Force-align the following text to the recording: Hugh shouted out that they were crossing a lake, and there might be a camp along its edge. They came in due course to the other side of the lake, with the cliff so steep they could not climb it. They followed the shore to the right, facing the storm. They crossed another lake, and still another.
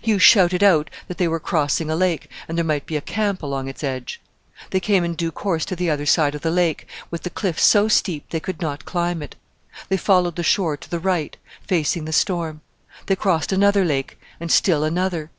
Hugh 0.00 0.18
shouted 0.18 0.62
out 0.62 0.88
that 1.08 1.18
they 1.18 1.28
were 1.28 1.38
crossing 1.38 1.90
a 1.90 1.94
lake, 1.94 2.30
and 2.48 2.56
there 2.56 2.64
might 2.64 2.86
be 2.86 2.96
a 2.96 3.02
camp 3.02 3.42
along 3.42 3.68
its 3.68 3.84
edge. 3.84 4.18
They 4.70 4.80
came 4.80 5.04
in 5.04 5.12
due 5.12 5.30
course 5.30 5.66
to 5.66 5.76
the 5.76 5.90
other 5.90 6.06
side 6.06 6.34
of 6.34 6.40
the 6.40 6.50
lake, 6.50 6.88
with 7.10 7.22
the 7.22 7.28
cliff 7.28 7.60
so 7.60 7.86
steep 7.88 8.30
they 8.30 8.40
could 8.40 8.62
not 8.62 8.86
climb 8.86 9.20
it. 9.22 9.36
They 9.90 9.98
followed 9.98 10.36
the 10.36 10.42
shore 10.42 10.78
to 10.78 10.88
the 10.90 11.00
right, 11.00 11.36
facing 11.68 12.06
the 12.06 12.14
storm. 12.14 12.62
They 13.08 13.16
crossed 13.16 13.52
another 13.52 13.84
lake, 13.84 14.18
and 14.40 14.50
still 14.50 14.84
another. 14.84 15.30